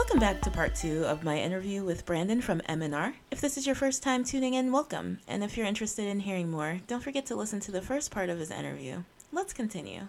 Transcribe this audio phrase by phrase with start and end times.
[0.00, 3.12] Welcome back to part two of my interview with Brandon from MNR.
[3.30, 5.18] If this is your first time tuning in, welcome.
[5.28, 8.30] And if you're interested in hearing more, don't forget to listen to the first part
[8.30, 9.02] of his interview.
[9.30, 10.08] Let's continue.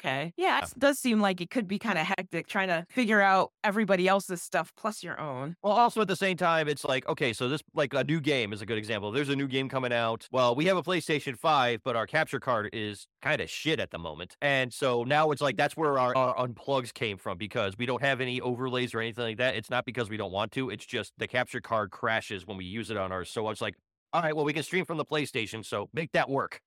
[0.00, 0.32] Okay.
[0.36, 3.20] Yeah, it uh does seem like it could be kind of hectic trying to figure
[3.20, 5.56] out everybody else's stuff plus your own.
[5.62, 8.52] Well, also at the same time, it's like, okay, so this, like a new game
[8.52, 9.10] is a good example.
[9.10, 10.28] There's a new game coming out.
[10.30, 13.90] Well, we have a PlayStation 5, but our capture card is kind of shit at
[13.90, 14.36] the moment.
[14.40, 18.02] And so now it's like, that's where our, our unplugs came from because we don't
[18.02, 19.56] have any overlays or anything like that.
[19.56, 20.70] It's not because we don't want to.
[20.70, 23.30] It's just the capture card crashes when we use it on ours.
[23.30, 23.74] So I was like,
[24.12, 25.64] all right, well, we can stream from the PlayStation.
[25.64, 26.60] So make that work.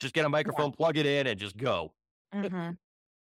[0.00, 1.92] Just get a microphone, plug it in, and just go.
[2.34, 2.70] Mm-hmm.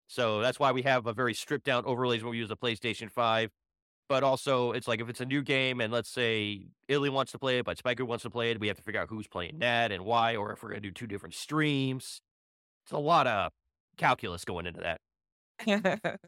[0.08, 3.10] So that's why we have a very stripped down overlays when we use the PlayStation
[3.10, 3.50] 5.
[4.08, 7.38] But also, it's like if it's a new game and let's say Ili wants to
[7.38, 9.60] play it, but Spiker wants to play it, we have to figure out who's playing
[9.60, 12.20] that and why, or if we're going to do two different streams.
[12.84, 13.52] It's a lot of
[13.98, 15.00] calculus going into that.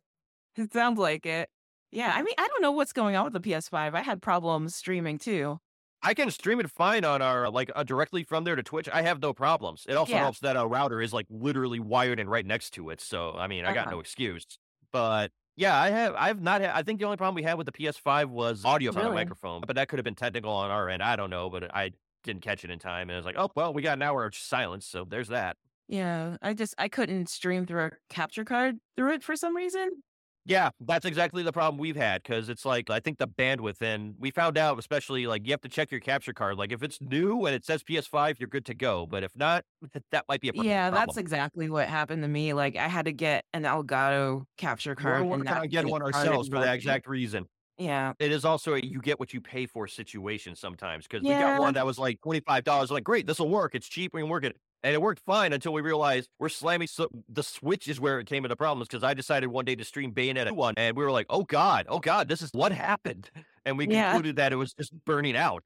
[0.56, 1.48] it sounds like it.
[1.90, 3.94] Yeah, I mean, I don't know what's going on with the PS5.
[3.94, 5.58] I had problems streaming too.
[6.02, 8.88] I can stream it fine on our like uh, directly from there to Twitch.
[8.92, 9.84] I have no problems.
[9.88, 10.20] It also Yeah.
[10.20, 13.00] helps that our router is like literally wired and right next to it.
[13.00, 13.96] So I mean, I got Uh-huh.
[13.96, 14.44] no excuse.
[14.90, 16.14] But yeah, I have.
[16.16, 16.60] I've not.
[16.60, 19.10] Had, I think the only problem we had with the PS5 was audio from the
[19.10, 19.22] Really?
[19.24, 21.02] microphone, but that could have been technical on our end.
[21.02, 21.92] I don't know, but I
[22.24, 24.24] didn't catch it in time, and I was like, oh well, we got an hour
[24.24, 25.56] of silence, so there's that.
[25.88, 30.02] Yeah, I just I couldn't stream through a capture card through it for some reason.
[30.44, 34.16] Yeah, that's exactly the problem we've had because it's like I think the bandwidth and
[34.18, 36.56] we found out especially like you have to check your capture card.
[36.58, 39.06] Like if it's new and it says PS5, you're good to go.
[39.06, 39.64] But if not,
[40.10, 42.54] that might be a pro- Yeah, that's exactly what happened to me.
[42.54, 45.22] Like I had to get an Elgato capture card.
[45.22, 47.46] We're working on getting one ourselves for that exact reason.
[47.78, 51.30] Yeah, It is also a you get what you pay for situation sometimes because we
[51.34, 52.90] got one that was like twenty five dollars.
[52.90, 53.74] Like great, this will work.
[53.74, 54.12] It's cheap.
[54.12, 56.88] We can work it, and it worked fine until we realized we're slamming.
[56.88, 59.84] So the Switch is where it came into problems because I decided one day to
[59.84, 63.30] stream Bayonetta one, and we were like, oh god, oh god, this is what happened,
[63.64, 64.12] and we Yeah.
[64.12, 65.62] concluded that it was just burning out.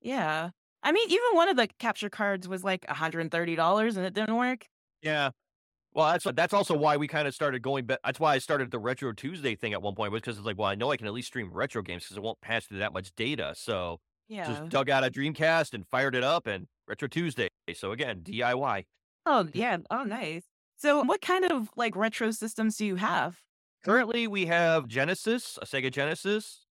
[0.00, 0.50] yeah.
[0.82, 4.66] I mean, even one of the capture cards was like $130 and it didn't work.
[5.02, 5.30] Yeah.
[5.92, 7.98] Well, that's that's also why we kind of started going back.
[8.04, 10.58] That's why I started the Retro Tuesday thing at one point, was because it's like,
[10.58, 12.78] well, I know I can at least stream retro games because it won't pass through
[12.78, 13.54] that much data.
[13.56, 14.46] So Yeah.
[14.46, 17.48] just dug out a Dreamcast and fired it up, and Retro Tuesday.
[17.74, 18.84] So again, DIY.
[19.26, 19.78] Oh, yeah.
[19.90, 20.44] Oh, nice.
[20.76, 23.40] So, what kind of like retro systems do you have?
[23.84, 26.66] Currently, we have Genesis, a Sega Genesis.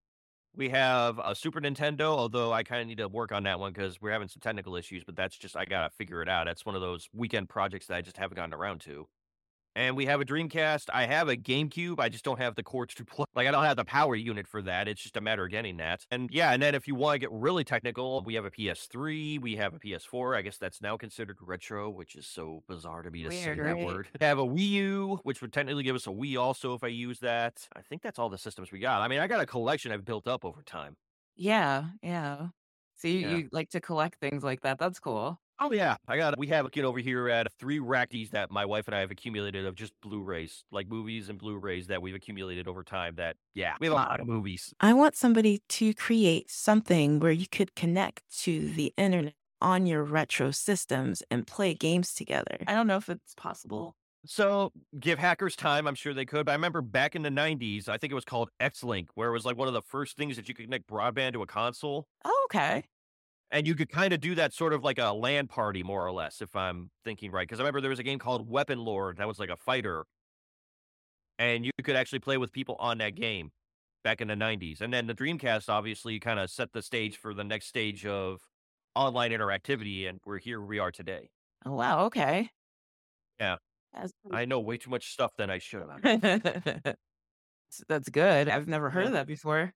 [0.56, 3.74] We have a Super Nintendo, although I kind of need to work on that one
[3.74, 5.04] because we're having some technical issues.
[5.04, 6.46] But that's just I gotta figure it out.
[6.46, 9.08] That's one of those weekend projects that I just haven't gotten around to.
[9.78, 10.90] And we have a Dreamcast.
[10.92, 12.00] I have a GameCube.
[12.00, 13.28] I just don't have the cords to plug.
[13.36, 14.88] Like I don't have the power unit for that.
[14.88, 16.04] It's just a matter of getting that.
[16.10, 19.40] And yeah, and then if you want to get really technical, we have a PS3.
[19.40, 20.36] We have a PS4.
[20.36, 23.60] I guess that's now considered retro, which is so bizarre to me to say Weird,
[23.68, 24.08] that word.
[24.20, 26.88] I have a Wii U, which would technically give us a Wii also if I
[26.88, 27.68] use that.
[27.76, 29.04] I think that's all the systems we got.
[29.04, 30.98] I mean, I got a collection I've built up over time.
[31.36, 31.90] Yeah.
[32.02, 32.48] Yeah.
[32.96, 33.36] So, you, Yeah.
[33.38, 34.80] you like to collect things like that.
[34.80, 35.40] That's cool.
[35.60, 36.38] Oh yeah, I got.
[36.38, 39.66] We have looking over here at three rackies that my wife and I have accumulated
[39.66, 43.16] of just Blu-rays, like movies and Blu-rays that we've accumulated over time.
[43.16, 44.74] That yeah, we have a lot of movies.
[44.80, 50.04] I want somebody to create something where you could connect to the internet on your
[50.04, 52.58] retro systems and play games together.
[52.68, 53.96] I don't know if it's possible.
[54.26, 55.88] So give hackers time.
[55.88, 56.46] I'm sure they could.
[56.46, 59.34] But I remember back in the '90s, I think it was called X-Link, where it
[59.34, 62.08] was like one of the first things that you could connect broadband to a console.
[62.24, 62.84] Oh, okay.
[63.50, 66.12] And you could kind of do that sort of like a LAN party, more or
[66.12, 67.48] less, if I'm thinking right.
[67.48, 70.06] Because I remember there was a game called WeaponLord that was like a fighter.
[71.40, 73.52] And you could actually play with people on that game
[74.04, 74.82] back in the 90s.
[74.82, 78.42] And then the Dreamcast obviously kind of set the stage for the next stage of
[78.96, 80.10] online interactivity.
[80.10, 81.30] And we're here we are today.
[81.66, 82.06] Oh, wow.
[82.06, 82.50] Okay.
[83.40, 83.58] Yeah.
[83.94, 86.02] That's, I know way too much stuff than I should have.
[86.22, 86.96] That's-
[87.88, 88.50] That's good.
[88.50, 89.08] I've never heard Yeah.
[89.08, 89.74] of that before.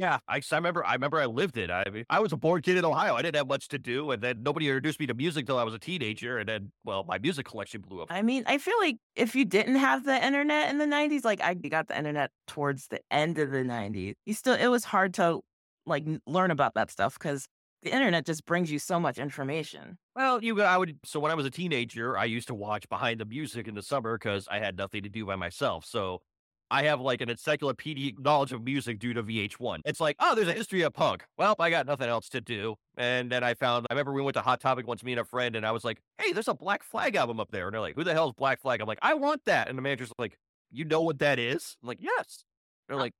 [0.00, 0.82] Yeah, I remember.
[0.82, 1.70] I remember I lived it.
[1.70, 3.16] I mean, I was a born kid in Ohio.
[3.16, 5.62] I didn't have much to do, and then nobody introduced me to music till I
[5.62, 8.10] was a teenager, and then, well, my music collection blew up.
[8.10, 11.42] I mean, I feel like if you didn't have the internet in the 90s, like
[11.42, 15.12] I got the internet towards the end of the 90s, you still, it was hard
[15.14, 15.40] to
[15.84, 17.46] like learn about that stuff because
[17.82, 19.98] the internet just brings you so much information.
[20.16, 20.98] Well, you, I would.
[21.04, 23.82] So when I was a teenager, I used to watch Behind the Music in the
[23.82, 25.84] summer because I had nothing to do by myself.
[25.84, 26.22] So
[26.70, 29.80] I have like an encyclopedic knowledge of music due to VH1.
[29.84, 31.24] It's like, oh, there's a history of punk.
[31.36, 32.76] Well, I got nothing else to do.
[32.96, 35.24] And then I found, I remember we went to Hot Topic once, me and a
[35.24, 37.66] friend, and I was like, hey, there's a Black Flag album up there.
[37.66, 38.80] And they're like, who the hell is Black Flag?
[38.80, 39.68] I'm like, I want that.
[39.68, 40.38] And the manager's like,
[40.70, 41.76] you know what that is?
[41.82, 42.44] I'm like, yes.
[42.88, 43.14] They're uh like,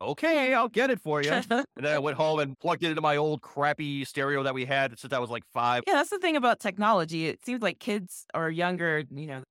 [0.00, 1.30] okay, I'll get it for you.
[1.50, 4.64] and then I went home and plugged it into my old crappy stereo that we
[4.64, 5.84] had since I was like five.
[5.86, 7.28] Yeah, that's the thing about technology.
[7.28, 9.42] It seems like kids or younger, you know,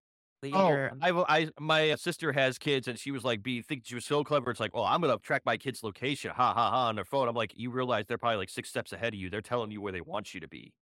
[0.54, 0.68] Oh,
[1.02, 4.24] I, I, my sister has kids, and she was like, "Be think she was so
[4.24, 7.06] clever." It's like, "Oh, I'm gonna track my kid's location." Ha ha ha on their
[7.06, 7.28] phone.
[7.28, 9.30] I'm like, you realize they're probably like six steps ahead of you.
[9.30, 10.74] They're telling you where they want you to be.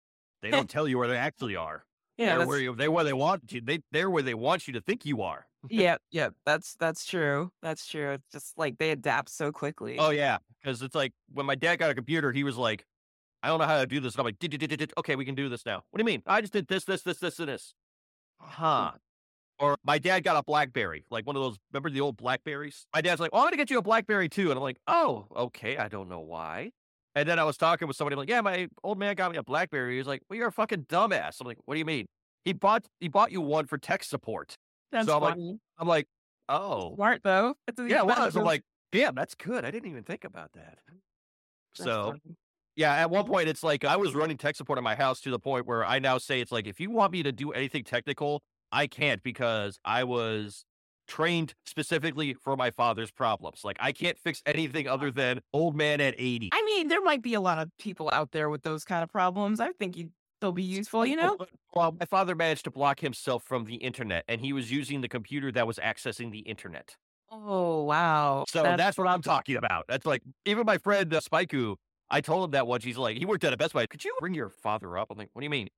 [0.42, 1.84] They don't tell you where they actually are.
[2.18, 3.60] yeah, they're where you, they're where they want you.
[3.60, 5.46] They they're where they want you to think you are.
[5.68, 6.30] yeah, yeah.
[6.44, 7.50] That's that's true.
[7.62, 8.12] That's true.
[8.12, 9.96] It's just like they adapt so quickly.
[9.98, 12.84] Oh yeah, because it's like when my dad got a computer, he was like,
[13.42, 15.16] "I don't know how to do this." And I'm like, "Did- did- did- did- "Okay,
[15.16, 16.22] we can do this now." What do you mean?
[16.26, 17.74] I just did this, this, this, this, and this.
[18.40, 18.48] Hmm.
[18.48, 18.92] Huh.
[19.58, 21.56] Or my dad got a BlackBerry, like one of those.
[21.72, 22.86] Remember the old Blackberries?
[22.94, 25.26] My dad's like, "Oh, I'm gonna get you a BlackBerry too," and I'm like, "Oh,
[25.34, 25.78] okay.
[25.78, 26.72] I don't know why."
[27.14, 29.38] And then I was talking with somebody I'm like, "Yeah, my old man got me
[29.38, 32.06] a BlackBerry." He's like, "Well, you're a fucking dumbass." I'm like, "What do you mean?"
[32.44, 34.56] He bought he bought you one for tech support.
[34.92, 35.58] that's so I'm like, funny.
[35.78, 36.06] I'm like,
[36.50, 37.54] "Oh, Smart though.
[37.66, 38.62] It's yeah, it was." I'm like,
[38.92, 39.64] "Damn, that's good.
[39.64, 40.78] I didn't even think about that."
[41.78, 42.36] that's So funny.
[42.76, 45.30] yeah, at one point it's like I was running tech support at my house to
[45.30, 47.84] the point where I now say it's like if you want me to do anything
[47.84, 48.42] technical,
[48.72, 50.64] I can't because I was
[51.06, 53.62] trained specifically for my father's problems.
[53.64, 56.50] Like I can't fix anything other than old man at 80.
[56.52, 59.10] I mean, there might be a lot of people out there with those kind of
[59.10, 59.60] problems.
[59.60, 60.10] I think you'd
[60.40, 61.36] still be useful, you know?
[61.74, 65.08] Well, my father managed to block himself from the internet and he was using the
[65.08, 66.96] computer that was accessing the internet.
[67.30, 68.44] Oh wow.
[68.48, 69.84] So that's, what I'm talking about.
[69.88, 71.76] That's like even my friend uh, Spaiku,
[72.10, 72.84] I told him that once.
[72.84, 73.86] He's like, he worked at a Best Buy.
[73.86, 75.08] Could you bring your father up?
[75.10, 75.68] I'm like, what do you mean?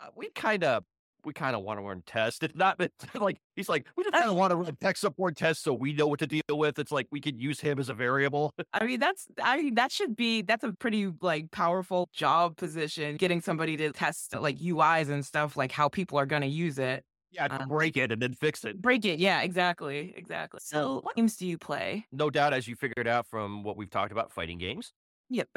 [0.00, 0.84] Uh, we kind of,
[1.24, 2.42] we kind of want to run tests.
[2.42, 5.36] It's not that like he's like, we just kind of want to run tech support
[5.36, 6.78] tests so we know what to deal with.
[6.78, 8.52] It's like we could use him as a variable.
[8.72, 13.16] I mean, that's I mean, that should be that's a pretty like powerful job position.
[13.16, 17.04] Getting somebody to test like UIs and stuff, like how people are gonna use it.
[17.30, 18.80] yeah, to Uh, break it and then fix it.
[18.80, 19.18] Break it.
[19.18, 20.14] Yeah, exactly.
[20.16, 20.60] Exactly.
[20.62, 22.06] So what games do you play?
[22.12, 24.92] No doubt, as you figured out from what we've talked about, fighting games.
[25.30, 25.48] Yep.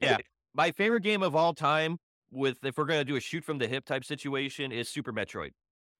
[0.00, 0.16] Yeah.
[0.54, 1.98] My favorite game of all time,
[2.30, 5.52] with if we're gonna do a shoot from the hip type situation, is Super Metroid.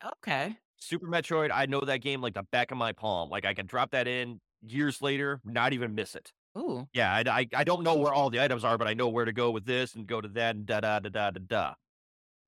[0.04, 0.58] okay.
[0.76, 3.30] Super Metroid, I know that game like the back of my palm.
[3.30, 6.32] Like I can drop that in years later, not even miss it.
[6.56, 6.88] Ooh.
[6.92, 9.24] Yeah, I, I, I don't know where all the items are, but I know where
[9.24, 11.74] to go with this and go to that and da da da da da da.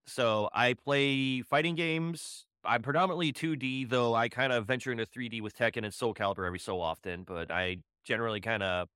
[0.07, 2.47] So I play fighting games.
[2.65, 6.47] I'm predominantly 2D, though I kind of venture into 3D with Tekken and Soul Calibur
[6.47, 8.89] every so often, but I generally kind of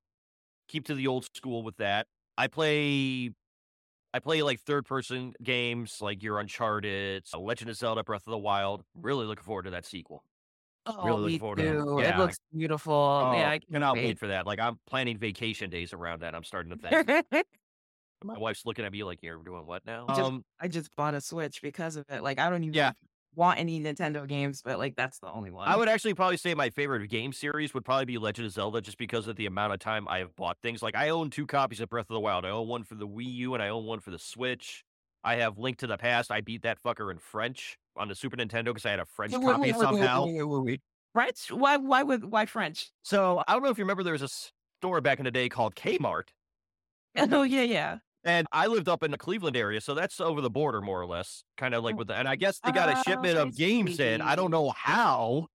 [0.68, 2.06] keep to the old school with that.
[2.38, 3.30] I play
[4.14, 8.30] I play like third person games like your Uncharted, uh, Legend of Zelda Breath of
[8.30, 8.84] the Wild.
[8.94, 10.22] Really looking forward to that sequel.
[10.86, 11.72] Oh, Really looking me forward to that.
[11.72, 11.98] too.
[11.98, 13.32] It looks beautiful.
[13.34, 14.04] yeah, I cannot wait.
[14.04, 14.46] wait for that.
[14.46, 16.32] Like I'm planning vacation days around that.
[16.34, 17.46] I'm starting to think.
[18.22, 20.06] My wife's looking at me like you're doing what now?
[20.08, 22.22] Just- Um, I just bought a Switch because of it.
[22.22, 22.92] Like I don't even Yeah.
[23.36, 25.68] Want any Nintendo games, but like that's the only one.
[25.68, 28.80] I would actually probably say my favorite game series would probably be Legend of Zelda,
[28.80, 30.82] just because of the amount of time I have bought things.
[30.82, 32.44] Like I own two copies of Breath of the Wild.
[32.44, 34.84] I own one for the Wii U and I own one for the Switch.
[35.22, 36.30] I have Link to the Past.
[36.30, 39.32] I beat that fucker in French on the Super Nintendo because I had a French
[39.32, 40.26] Wait, copy wait, wait, somehow.
[41.12, 41.50] French?
[41.50, 41.76] Why?
[41.76, 42.24] Why would?
[42.24, 42.90] Why French?
[43.02, 45.48] So I don't know if you remember, there was a store back in the day
[45.48, 46.28] called Kmart,
[47.16, 47.98] Oh yeah, yeah.
[48.24, 51.06] And I lived up in the Cleveland area, so that's over the border more or
[51.06, 51.98] less, kind of like Oh.
[51.98, 52.14] with the.
[52.14, 54.20] And I guess they got a Oh, shipment of games in.
[54.20, 55.48] I don't know how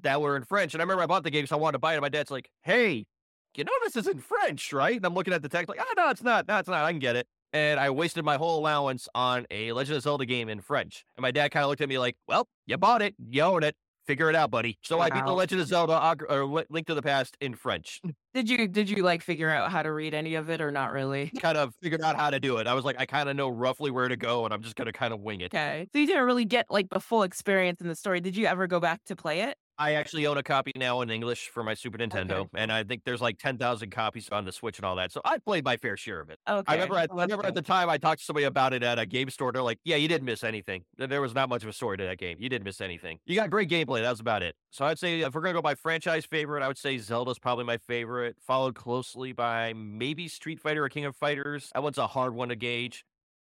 [0.00, 1.52] that were in French, and I remember I bought the games.
[1.52, 1.96] I wanted to buy it.
[1.96, 3.06] And my dad's like, "Hey,
[3.56, 5.94] you know this is in French, right?" And I'm looking at the text like, "Oh
[5.96, 6.48] no, it's not.
[6.48, 6.84] No, it's not.
[6.84, 10.24] I can get it." And I wasted my whole allowance on a Legend of Zelda
[10.26, 11.04] game in French.
[11.16, 13.14] And my dad kind of looked at me like, "Well, you bought it.
[13.18, 13.76] You own it.
[14.06, 15.34] Figure it out, buddy." So I beat the Wow.
[15.34, 18.02] Legend of Zelda or Link to the Past in French.
[18.04, 20.70] Mm, did you did you like figure out how to read any of it or
[20.70, 21.34] not really?
[21.40, 22.66] kind of figured out how to do it.
[22.66, 24.92] I was like, I kind of know roughly where to go, and I'm just gonna
[24.92, 25.54] kind of wing it.
[25.54, 25.86] Okay.
[25.92, 28.20] So you didn't really get like the full experience in the story.
[28.20, 29.58] Did you ever go back to play it?
[29.78, 33.02] I actually own a copy now in English for my Super Nintendo, and I think
[33.04, 35.12] there's like ten thousand copies on the Switch and all that.
[35.12, 36.38] So I played my fair share of it.
[36.48, 36.64] Okay.
[36.66, 38.98] I remember, at, I remember at the time I talked to somebody about it at
[38.98, 39.50] a game store.
[39.52, 40.84] They're like, "Yeah, you didn't miss anything.
[40.96, 42.36] There- There was not much of a story to that game.
[42.40, 43.18] You didn't miss anything.
[43.26, 44.02] You got great gameplay.
[44.02, 46.68] That was about it." So I'd say if we're gonna go by franchise favorite, I
[46.68, 51.16] would say Zelda's probably my favorite, followed closely by maybe Street Fighter or King of
[51.16, 51.70] Fighters.
[51.74, 53.04] That one's a hard one to gauge.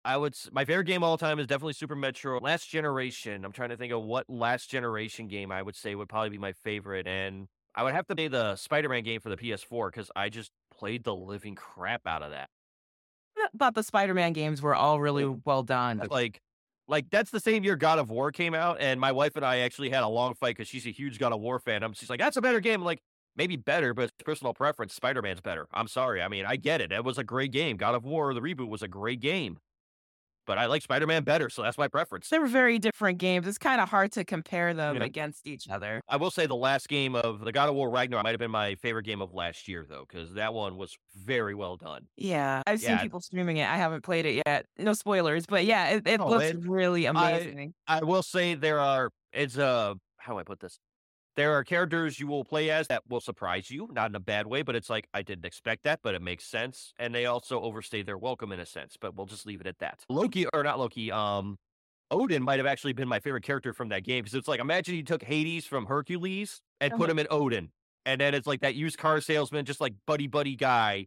[0.04, 0.37] I would.
[0.52, 2.42] My favorite game of all time is definitely Super Metroid.
[2.42, 3.44] Last Generation.
[3.44, 6.38] I'm trying to think of what last generation game I would say would probably be
[6.38, 10.11] my favorite, and I would have to say the Spider-Man game for the PS4 because
[10.14, 12.49] I just played the living crap out of that.
[13.37, 16.02] I thought the Spider-Man games were all really well done.
[16.11, 16.40] Like,
[16.87, 19.58] like that's the same year God of War came out, and my wife and I
[19.58, 21.82] actually had a long fight because she's a huge God of War fan.
[21.82, 22.80] I'm she's like, that's a better game.
[22.80, 23.02] I'm like,
[23.37, 24.94] maybe better, but personal preference.
[24.94, 25.66] Spider-Man's better.
[25.73, 26.23] I'm sorry.
[26.23, 26.92] I mean, I get it.
[26.92, 27.76] It was a great game.
[27.76, 29.58] God of War, the reboot was a great game.
[30.46, 32.28] But I like Spider Man better, so that's my preference.
[32.28, 33.46] They're very different games.
[33.46, 35.04] It's kind of hard to compare them Yeah.
[35.04, 36.00] against each other.
[36.08, 38.50] I will say the last game of the God of War Ragnarok might have been
[38.50, 42.06] my favorite game of last year, though, because that one was very well done.
[42.16, 43.68] Yeah, I've seen people streaming it.
[43.68, 44.66] I haven't played it yet.
[44.78, 47.74] No spoilers, but yeah, it, it Oh, looks it- really amazing.
[47.86, 50.78] I will say there are it's a how do I put this?
[51.36, 54.46] There are characters you will play as that will surprise you, not in a bad
[54.46, 56.92] way, but it's like I didn't expect that, but it makes sense.
[56.98, 59.78] And they also overstay their welcome in a sense, but we'll just leave it at
[59.78, 60.06] that.
[60.08, 61.56] Loki or not Loki, um
[62.10, 64.94] Odin might have actually been my favorite character from that game because it's like imagine
[64.94, 67.10] you took Hades from Hercules and put Uh-huh.
[67.10, 67.72] him in Odin.
[68.06, 71.06] And then it's like that used car salesman, just like buddy buddy guy,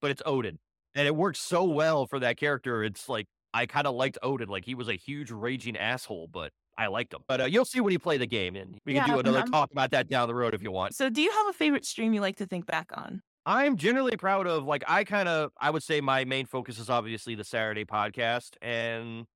[0.00, 0.58] but it's Odin.
[0.94, 2.84] And it works so well for that character.
[2.84, 4.48] It's like I kind of liked Odin.
[4.48, 7.20] Like he was a huge raging asshole, but I liked him.
[7.28, 9.38] But uh, you'll see when you play the game, and we can Yeah, do another
[9.38, 10.94] I'm- talk about that down the road if you want.
[10.94, 13.22] So, do you have a favorite stream you like to think back on?
[13.44, 16.88] I'm generally proud of like I kind of I would say my main focus is
[16.88, 19.26] obviously the Saturday podcast, and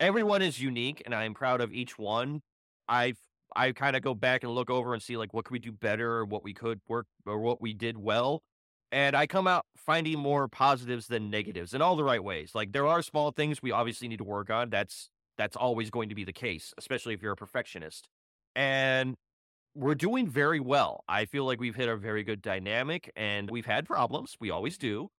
[0.00, 2.42] everyone is unique, and I'm proud of each one.
[2.88, 3.18] I've
[3.54, 5.72] I kind of go back and look over and see like what could we do
[5.72, 8.42] better, or what we could work, or what we did well.
[8.90, 12.52] And I come out finding more positives than negatives in all the right ways.
[12.54, 14.68] Like there are small things we obviously need to work on.
[14.68, 18.08] That's that's always going to be the case, especially if you're a perfectionist.
[18.54, 19.16] And
[19.74, 21.04] we're doing very well.
[21.08, 24.36] I feel like we've hit a very good dynamic and we've had problems.
[24.40, 25.10] We always do.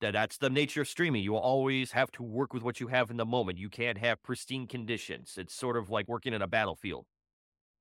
[0.00, 1.24] That that's the nature of streaming.
[1.24, 3.58] You always have to work with what you have in the moment.
[3.58, 5.36] You can't have pristine conditions.
[5.38, 7.06] It's sort of like working in a battlefield.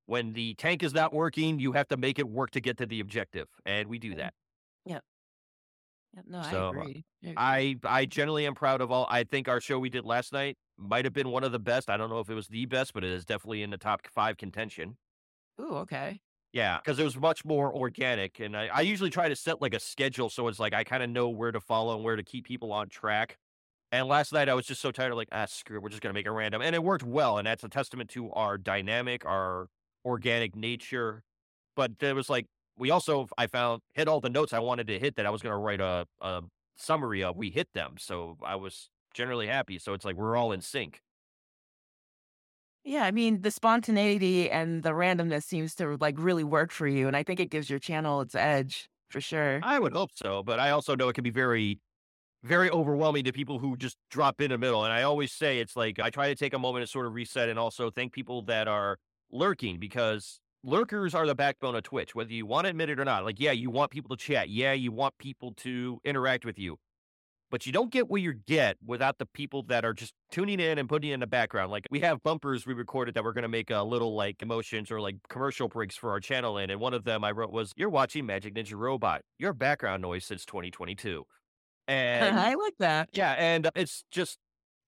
[0.05, 2.85] When the tank is not working, you have to make it work to get to
[2.87, 3.49] the objective.
[3.65, 4.33] And we do that.
[6.13, 7.05] Yeah, no, So, I agree.
[7.23, 7.37] I agree.
[7.37, 9.07] I I generally am proud of all.
[9.09, 11.89] I think our show we did last night might have been one of the best.
[11.89, 14.07] I don't know if it was the best, but it is definitely in the top
[14.07, 14.97] five contention.
[15.59, 16.21] Ooh, okay.
[16.53, 19.73] Yeah, because it was much more organic, and I, I usually try to set like
[19.73, 22.23] a schedule so it's like I kind of know where to follow and where to
[22.23, 23.37] keep people on track.
[23.91, 26.01] And last night I was just so tired of like ah screw it, we're just
[26.01, 29.25] gonna make it random, and it worked well, and that's a testament to our dynamic,
[29.25, 29.67] our
[30.05, 31.23] organic nature.
[31.75, 34.99] But there was like we also I found hit all the notes I wanted to
[34.99, 36.43] hit that I was gonna write a, a
[36.77, 37.35] summary of.
[37.37, 39.79] We hit them, so I was generally happy.
[39.79, 41.01] So it's like we're all in sync.
[42.83, 47.07] Yeah, I mean, the spontaneity and the randomness seems to like really work for you.
[47.07, 49.59] And I think it gives your channel its edge for sure.
[49.61, 51.81] I would hope so, but I also know it can be very,
[52.43, 54.85] very overwhelming to people who just drop in the middle.
[54.85, 57.13] And I always say it's like I try to take a moment to sort of
[57.13, 58.99] reset and also thank people that are
[59.31, 63.05] lurking because lurkers are the backbone of Twitch, whether you want to admit it or
[63.05, 63.25] not.
[63.25, 64.49] Like, yeah, you want people to chat.
[64.49, 66.77] Yeah, you want people to interact with you.
[67.49, 70.77] But you don't get what you get without the people that are just tuning in
[70.77, 71.71] and putting in the background.
[71.71, 74.91] Like we have bumpers we recorded that we're going to make a little like emotions
[74.91, 76.69] or like commercial breaks for our channel in.
[76.69, 79.21] And one of them I wrote was, "You're watching Magic Ninja Robot.
[79.39, 81.23] Your background noise since 2022."
[81.89, 83.07] And I like that.
[83.13, 84.39] yeah, and uh, it's just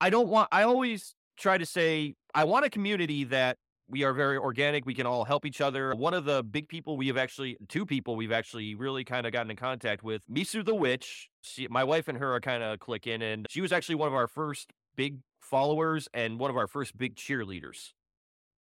[0.01, 3.58] I don't want I always try to say I want a community that
[3.89, 5.93] we are very organic, we can all help each other.
[5.96, 9.34] One of the big people we have actually two people we've actually really kind of
[9.34, 11.29] gotten in contact with, Misu the Witch.
[11.41, 14.13] She, my wife and her are kind of clicking and she was actually one of
[14.13, 17.93] our first big followers and one of our first big cheerleaders.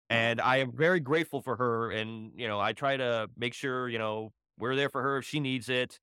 [0.09, 3.88] And I am very grateful for her and you know, I try to make sure,
[3.88, 5.99] you know, we're there for her if she needs it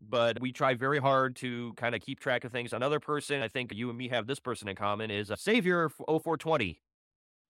[0.00, 2.72] but we try very hard to kind of keep track of things.
[2.72, 5.36] Another person, I think you and me have this person in common, is uh, a
[5.36, 6.80] Savior 0420.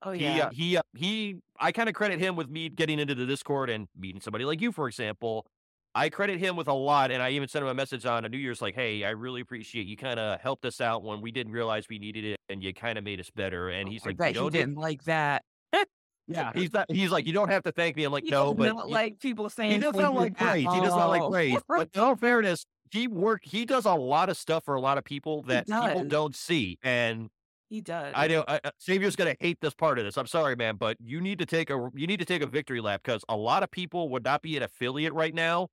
[0.03, 0.47] Oh He, yeah.
[0.47, 3.71] uh, he, uh, he, I kind of credit him with me getting into the Discord
[3.71, 5.47] and meeting somebody like you, for example.
[5.95, 8.29] I credit him with a lot, and I even sent him a message on a
[8.29, 9.97] New Year's like, "Hey, I really appreciate you.
[9.97, 12.99] Kind of helped us out when we didn't realize we needed it, and you kind
[12.99, 15.43] of made us better." And he's I like, "You he don't didn't like that.
[16.31, 16.87] Yeah, he's not.
[16.91, 19.19] He's like, "You don't have to thank me." I'm like, He "No, but not like
[19.19, 20.61] people saying he does thank not like praise.
[20.61, 21.59] He does not like praise.
[21.69, 23.41] But in all fairness, he work.
[23.45, 26.79] He does a lot of stuff for a lot of people that people don't see.
[26.83, 27.31] And
[27.69, 28.13] he does.
[28.17, 30.17] I know I, uh, I- Savior's gonna hate this part of this.
[30.17, 32.81] I'm sorry, man, but you need to take a you need to take a victory
[32.81, 35.69] lap because a lot of people would not be an affiliate right now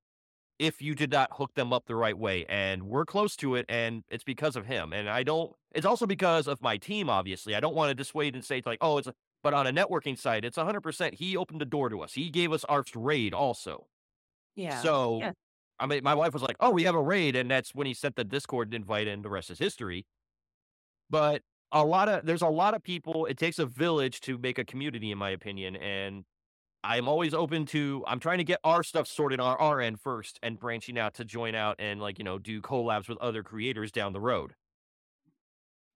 [0.60, 2.46] if you did not hook them up the right way.
[2.48, 4.94] And we're close to it, and it's because of him.
[4.94, 5.54] And I don't.
[5.74, 7.10] It's also because of my team.
[7.10, 9.08] Obviously, I don't want to dissuade and say it's like, oh, it's.
[9.08, 10.82] A, but on a networking side, it's 100.
[10.82, 12.14] percent He opened the door to us.
[12.14, 13.88] He gave us our raid also.
[14.56, 14.82] Yeah.
[14.82, 15.34] So, Yeah.
[15.80, 17.94] I mean, my wife was like, "Oh, we have a raid," and that's when he
[17.94, 20.06] sent the Discord invite, and the rest is history.
[21.10, 21.42] But
[21.76, 23.26] a lot of there's a lot of people.
[23.26, 26.24] It takes a village to make a community, in my opinion, and
[26.84, 28.02] I'm always open to.
[28.08, 31.26] I'm trying to get our stuff sorted on our end first, and branching out to
[31.26, 34.54] join out and like you know do collabs with other creators down the road.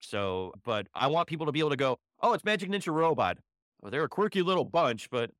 [0.02, 3.38] So, but I want people to be able to go, "Oh, it's Magic Ninja Robot.
[3.82, 5.32] Well, they're a quirky little bunch, but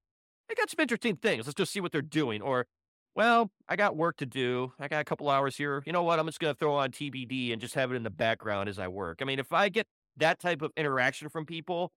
[0.48, 1.48] they got some interesting things.
[1.48, 2.66] Let's just see what they're doing." Or
[3.14, 4.72] well, I got work to do.
[4.80, 5.84] I got a couple hours here.
[5.86, 6.18] You know what?
[6.18, 8.80] I'm just going to throw on TBD and just have it in the background as
[8.80, 9.18] I work.
[9.22, 9.88] I mean, if I get
[10.20, 11.92] that type of interaction from people,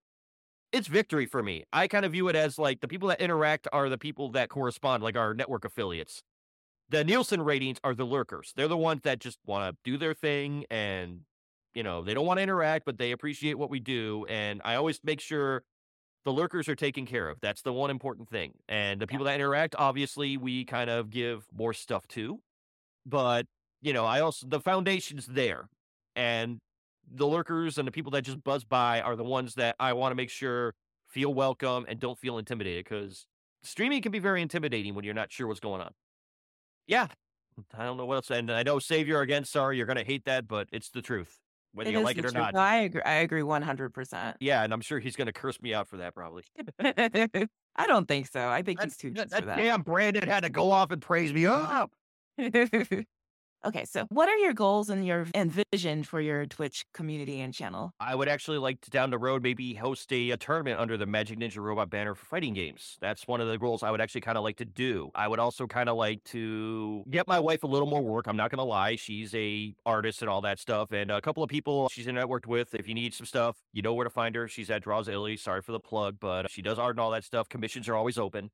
[0.73, 1.65] it's victory for me.
[1.73, 4.49] I kind of view it as like the people that interact are the people that
[4.49, 6.23] correspond, like our network affiliates.
[6.89, 8.53] The Nielsen ratings are the lurkers.
[8.57, 11.21] They're the ones that just want to do their thing and,
[11.75, 14.27] you know, they don't want to interact, but they appreciate what we do.
[14.29, 15.63] And I always make sure
[16.25, 17.41] the lurkers are taken care of.
[17.41, 18.53] That's the one important thing.
[18.69, 22.41] And the people that interact, obviously, we kind of give more stuff to.
[23.05, 23.47] But,
[23.81, 25.69] you know, I also, the foundation's there.
[26.15, 26.61] And
[27.11, 30.13] the lurkers and the people that just buzz by are the ones that I want
[30.13, 30.75] to make sure
[31.09, 33.27] feel welcome and don't feel intimidated because
[33.63, 35.93] streaming can be very intimidating when you're not sure what's going on.
[36.87, 37.09] Yeah,
[37.75, 38.31] I don't know what else.
[38.31, 39.45] And I know Savior again.
[39.45, 41.39] Sorry, you're gonna hate that, but it's the truth,
[41.73, 42.35] whether It you like it or truth.
[42.35, 42.57] not.
[42.57, 43.03] I agree.
[43.03, 44.37] I agree one hundred percent.
[44.41, 46.45] Yeah, and I'm sure he's gonna curse me out for that probably.
[46.79, 48.49] I don't think so.
[48.49, 49.57] I think he's too that, just for that that.
[49.57, 51.93] damn Brandon had to go off and praise me up.
[53.65, 57.53] okay, so what are your goals and your and vision for your Twitch community and
[57.55, 57.93] channel?
[58.01, 61.07] I would actually like to down the road maybe host a, a tournament under the
[61.07, 62.99] Magic Ninja Robot banner for fighting games.
[63.01, 65.11] That's one of the goals I would actually kind of like to do.
[65.15, 68.27] I would also kind of like to get my wife a little more work.
[68.27, 71.51] I'm not gonna lie, she's a artist and all that stuff, and a couple of
[71.51, 72.75] people she's networked with.
[72.75, 74.49] If you need some stuff, you know where to find her.
[74.49, 75.37] She's at Draws Ili.
[75.37, 77.49] Sorry for the plug, but uh, she does art and all that stuff.
[77.49, 78.51] Commissions are always open.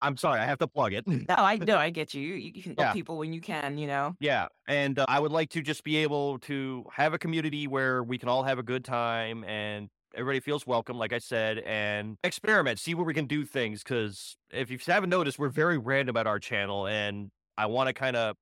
[0.00, 1.06] I'm sorry, I have to plug it.
[1.06, 2.20] No, I know I get you.
[2.22, 2.92] You, you can help Yeah.
[2.92, 3.78] people when you can.
[3.78, 4.14] You know.
[4.20, 8.02] Yeah, and uh, I would like to just be able to have a community where
[8.02, 12.16] we can all have a good time and everybody feels welcome, like I said, and
[12.22, 13.82] experiment, see where we can do things.
[13.82, 17.92] Because if you haven't noticed, we're very random at our channel, and I want to
[17.92, 18.36] kind of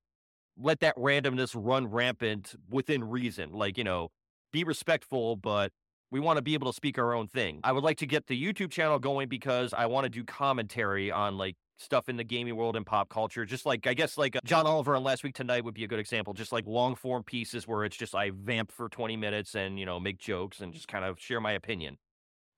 [0.57, 3.53] let that randomness run rampant within reason.
[3.53, 4.09] Like you know,
[4.51, 5.71] be respectful, but
[6.13, 7.59] we want to be able to speak our own thing.
[7.63, 11.11] I would like to get the YouTube channel going because I want to do commentary
[11.11, 13.45] on like stuff in the gaming world and pop culture.
[13.45, 15.87] Just like I guess like uh, John Oliver on Last Week Tonight would be a
[15.87, 16.33] good example.
[16.33, 19.85] Just like long form pieces where it's just I vamp for 20 minutes and you
[19.85, 21.97] know make jokes and just kind of share my opinion.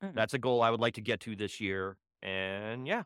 [0.04, 0.14] Mhm.
[0.16, 1.98] That's a goal I would like to get to this year.
[2.22, 3.04] And yeah,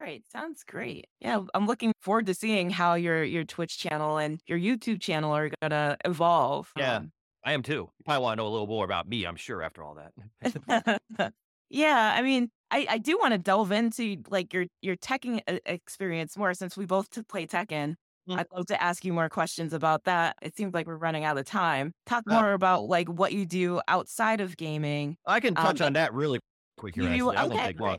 [0.00, 1.06] Great, sounds great.
[1.18, 5.32] Yeah, I'm looking forward to seeing how your your Twitch channel and your YouTube channel
[5.32, 6.72] are gonna evolve.
[6.76, 6.96] Yeah.
[6.98, 7.12] Um,
[7.48, 7.72] I am too.
[7.72, 11.32] You probably want to know a little more about me, I'm sure, after all that.
[11.70, 15.60] yeah, I mean, I, I do want to delve into like your your teching e-
[15.64, 17.94] experience more since we both play Tekken.
[18.28, 18.38] Mm.
[18.38, 20.36] I'd love to ask you more questions about that.
[20.42, 21.92] It seems like we're running out of time.
[22.04, 25.16] Talk Uh, more about like what you do outside of gaming.
[25.24, 26.40] I can touch Um, on that really
[26.78, 27.04] quick here.
[27.04, 27.36] You, Actually.
[27.36, 27.98] I okay, take long.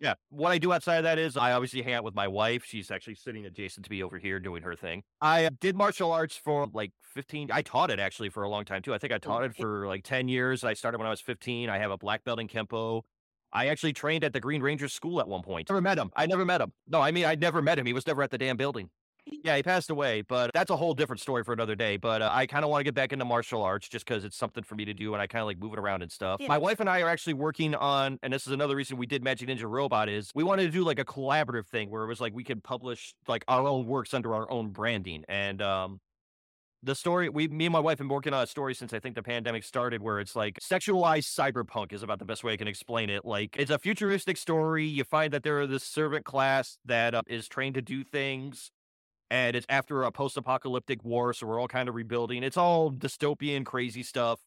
[0.00, 0.14] Yeah.
[0.30, 2.64] What I do outside of that is I obviously hang out with my wife.
[2.64, 5.02] She's actually sitting adjacent to me over here doing her thing.
[5.20, 7.50] I uh, did martial arts for like 15.
[7.52, 8.94] I taught it actually for a long time too.
[8.94, 10.62] I think I taught it for like 10 years.
[10.62, 11.68] I started when I was 15.
[11.68, 13.02] I have a black belt in Kempo.
[13.52, 15.68] I actually trained at the Green Rangers School at one point.
[15.70, 16.10] Never met him.
[16.14, 16.72] I never met him.
[16.86, 17.86] No, I mean, I never met him.
[17.86, 18.90] He was never at the damn building.
[19.42, 21.96] Yeah, he passed away, but that's a whole different story for another day.
[21.96, 24.36] But uh, I kind of want to get back into martial arts just because it's
[24.36, 26.40] something for me to do, and I kind of like moving around and stuff.
[26.40, 26.48] Yeah.
[26.48, 29.22] My wife and I are actually working on, and this is another reason we did
[29.22, 32.20] Magic Ninja Robot is we wanted to do like a collaborative thing where it was
[32.20, 36.00] like we could publish like our own works under our own branding, and um,
[36.82, 39.00] the story we me and my wife have been working on a story since I
[39.00, 42.56] think the pandemic started where it's like sexualized cyberpunk is about the best way I
[42.56, 43.24] can explain it.
[43.24, 44.84] Like it's a futuristic story.
[44.84, 48.70] You find that there are this servant class that uh, is trained to do things
[49.30, 52.42] and it's after a post-apocalyptic war so we're all kind of rebuilding.
[52.42, 54.40] It's all dystopian crazy stuff.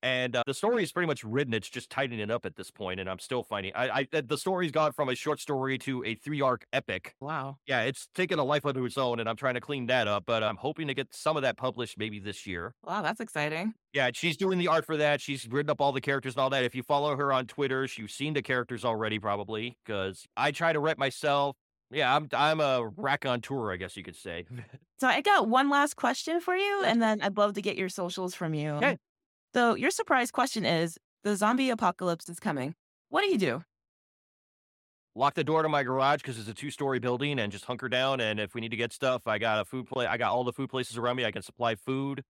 [0.00, 1.52] And uh, the story is pretty much written.
[1.52, 3.72] It's just tightening it up at this point, and I'm still finding.
[3.74, 7.58] I, I the story's gone from a short story to a three arc epic, Wow.
[7.66, 10.22] yeah, it's taken a life unto its own, and I'm trying to clean that up.
[10.24, 12.76] But I'm hoping to get some of that published maybe this year.
[12.84, 13.74] Wow, that's exciting.
[13.92, 15.20] Yeah, she's doing the art for that.
[15.20, 16.62] She's written up all the characters and all that.
[16.62, 20.72] If you follow her on Twitter, you've seen the characters already, probably, because I try
[20.72, 21.56] to write myself.
[21.90, 24.46] Yeah, I'm I'm a raconteur, I guess you could say.
[25.00, 27.88] So I got one last question for you, and then I'd love to get your
[27.88, 28.70] socials from you.
[28.70, 28.98] Okay.
[29.54, 32.74] So your surprise question is: the zombie apocalypse is coming.
[33.08, 33.62] What do you do?
[35.14, 37.88] Lock the door to my garage because it's a two story building, and just hunker
[37.88, 38.20] down.
[38.20, 40.08] And if we need to get stuff, I got a food place.
[40.08, 41.24] I got all the food places around me.
[41.24, 42.24] I can supply food,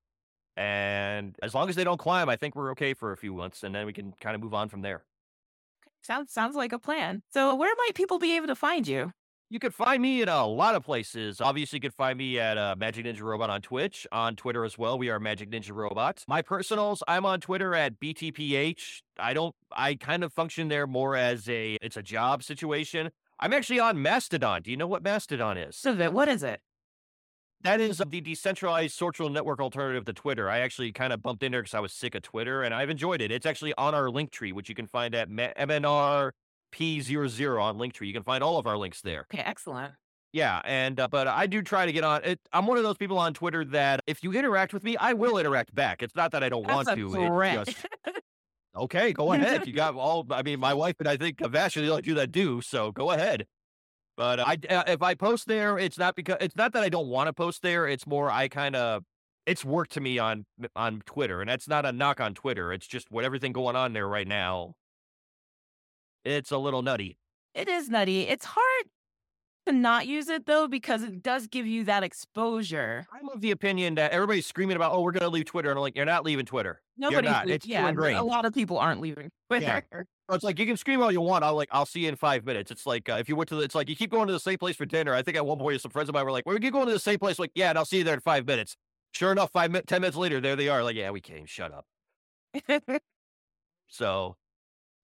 [0.56, 3.62] and as long as they don't climb, I think we're okay for a few months,
[3.64, 5.04] and then we can kind of move on from there.
[6.02, 7.22] Sounds sounds like a plan.
[7.30, 9.12] So where might people be able to find you?
[9.50, 11.40] You can find me in a lot of places.
[11.40, 14.76] Obviously, you can find me at uh, Magic Ninja Robot on Twitch, on Twitter as
[14.76, 14.98] well.
[14.98, 16.22] We are Magic Ninja Robot.
[16.28, 19.00] My personals, I'm on Twitter at BTPH.
[19.18, 23.08] I don't, I kind of function there more as a, it's a job situation.
[23.40, 24.60] I'm actually on Mastodon.
[24.60, 25.82] Do you know what Mastodon is?
[25.82, 26.60] What is it?
[27.62, 30.50] That is the decentralized social network alternative to Twitter.
[30.50, 32.90] I actually kind of bumped in there because I was sick of Twitter, and I've
[32.90, 33.32] enjoyed it.
[33.32, 35.52] It's actually on our link tree, which you can find at ma-
[36.72, 38.06] MNRP00 on Linktree.
[38.06, 39.26] You can find all of our links there.
[39.32, 39.94] Okay, excellent.
[40.32, 42.38] Yeah, and uh, but I do try to get on it.
[42.52, 45.38] I'm one of those people on Twitter that if you interact with me, I will
[45.38, 46.02] interact back.
[46.02, 47.10] It's not that I don't That's want to.
[47.10, 47.68] threat.
[47.68, 47.86] It's just
[48.76, 49.12] okay.
[49.14, 49.66] Go ahead.
[49.66, 50.26] You got all.
[50.30, 52.60] I mean, my wife and I think Vashti like do that do.
[52.60, 53.46] So go ahead.
[54.18, 57.08] But I, uh, if I post there, it's not because it's not that I don't
[57.08, 57.86] want to post there.
[57.86, 59.04] It's more I kind of
[59.46, 60.44] it's work to me on
[60.76, 62.70] on Twitter, and that's not a knock on Twitter.
[62.72, 64.74] It's just what everything going on there right now.
[66.28, 67.16] It's a little nutty.
[67.54, 68.22] It is nutty.
[68.22, 68.84] It's hard
[69.66, 73.06] to not use it though because it does give you that exposure.
[73.12, 75.78] I'm of the opinion that everybody's screaming about, "Oh, we're going to leave Twitter," and
[75.78, 77.46] I'm like, "You're not leaving Twitter." Nobody's not.
[77.46, 79.84] leaving- It's yeah, a lot of people aren't leaving Twitter.
[80.28, 81.44] So It's like you can scream all you want.
[81.44, 82.70] I'll like I'll see you in five minutes.
[82.70, 84.40] It's like uh, if you went to the, it's like you keep going to the
[84.40, 85.14] same place for dinner.
[85.14, 86.92] I think at one point some friends of mine were like, "We keep going to
[86.92, 88.76] the same place." Like, yeah, and I'll see you there in five minutes.
[89.12, 90.84] Sure enough, five ten minutes later, there they are.
[90.84, 91.46] Like, yeah, we came.
[91.46, 91.86] Shut up.
[93.90, 94.36] So,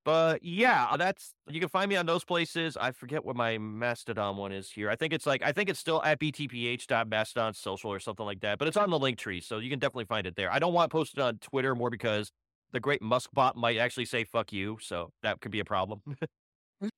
[0.05, 2.77] but yeah, that's you can find me on those places.
[2.77, 4.91] I forget what my Mastodon one is here.
[4.91, 8.59] I think it's like I think it's still at btph.mastodon social or something like that.
[8.59, 10.51] But it's on the link tree, so you can definitely find it there.
[10.53, 12.31] I don't want posted on Twitter more because
[12.73, 16.03] the great Musk bot might actually say "fuck you," so that could be a problem.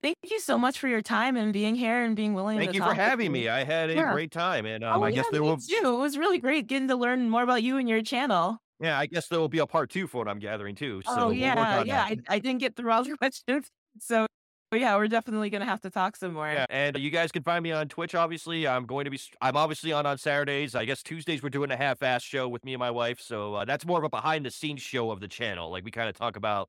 [0.02, 2.72] Thank you so much for your time and being here and being willing Thank to
[2.72, 2.72] me.
[2.72, 3.48] Thank you for having me.
[3.48, 4.02] I had a Yeah.
[4.02, 5.58] great time, and um, oh, I guess yeah, there me will.
[5.68, 5.94] too.
[5.94, 8.58] It was really great getting to learn more about you and your channel.
[8.80, 11.02] Yeah, I guess there will be a part two for what I'm gathering too.
[11.06, 12.02] So oh we'll yeah, yeah.
[12.02, 14.26] I, I didn't get through all the questions, so
[14.74, 16.48] yeah, we're definitely gonna have to talk some more.
[16.48, 18.14] Yeah, and you guys can find me on Twitch.
[18.14, 19.20] Obviously, I'm going to be.
[19.40, 20.74] I'm obviously on on Saturdays.
[20.74, 23.20] I guess Tuesdays we're doing a half-ass show with me and my wife.
[23.20, 25.70] So uh, that's more of a behind-the-scenes show of the channel.
[25.70, 26.68] Like we kind of talk about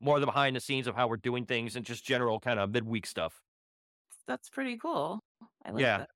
[0.00, 2.58] more of the behind the scenes of how we're doing things and just general kind
[2.58, 3.40] of midweek stuff.
[4.26, 5.20] That's pretty cool.
[5.64, 5.98] I like Yeah.
[5.98, 6.10] that.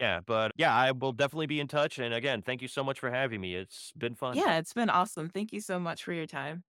[0.00, 1.98] Yeah, but yeah, I will definitely be in touch.
[1.98, 3.54] And again, thank you so much for having me.
[3.54, 4.36] It's been fun.
[4.36, 5.28] Yeah, it's been awesome.
[5.28, 6.64] Thank you so much for your time.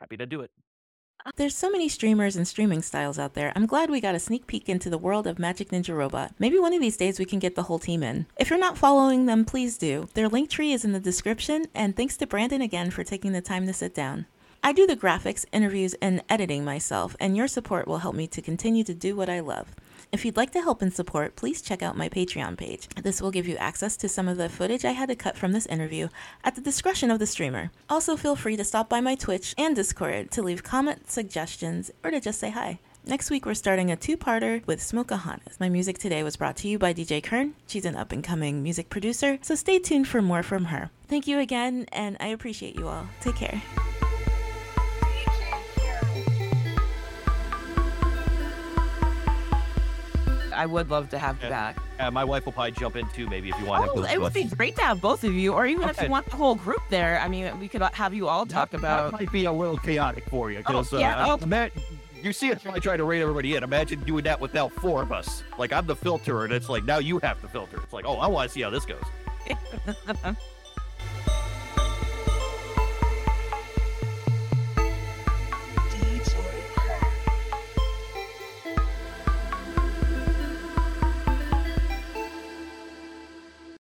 [0.00, 0.50] happy to do it.
[1.26, 3.52] Uh, there's so many streamers and streaming styles out there.
[3.54, 6.34] I'm glad we got a sneak peek into the world of Magic Ninja Robot.
[6.38, 8.26] Maybe one of these days we can get the whole team in.
[8.38, 10.08] If you're not following them, please do.
[10.14, 13.40] Their link tree is in the description, and thanks to Brandon again for taking the
[13.40, 14.26] time to sit down.
[14.62, 18.40] I do the graphics, interviews, and editing myself, and your support will help me to
[18.40, 19.74] continue to do what I love.
[20.14, 22.86] If you'd like to help and support, please check out my Patreon page.
[23.02, 25.50] This will give you access to some of the footage I had to cut from
[25.50, 26.06] this interview
[26.44, 27.72] at the discretion of the streamer.
[27.90, 32.12] Also, feel free to stop by my Twitch and Discord to leave comments, suggestions, or
[32.12, 32.78] to just say hi.
[33.04, 35.58] Next week, we're starting a two parter with Smokeahanas.
[35.58, 37.54] My music today was brought to you by DJ Kern.
[37.66, 40.90] She's an up and coming music producer, so stay tuned for more from her.
[41.08, 43.08] Thank you again, and I appreciate you all.
[43.20, 43.60] Take care.
[50.54, 51.76] I would love to have you back.
[51.98, 53.90] Uh, my wife will probably jump in too, maybe if you want.
[53.94, 56.08] Oh, to it would be great to have both of you, or even if you
[56.08, 57.20] want the whole group there.
[57.20, 59.12] I mean, we could have you all talk that, about.
[59.12, 61.42] that might be a little chaotic for you because yeah, uh, oh.
[61.42, 61.70] ima-
[62.22, 63.62] you see it I try to rate everybody in.
[63.62, 65.42] Imagine doing that without four of us.
[65.58, 67.80] Like I'm the filter, and it's like now you have to filter.
[67.82, 69.04] It's like, oh, I want to see how this goes.